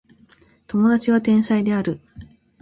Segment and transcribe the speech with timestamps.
[0.65, 1.99] 友達は天才である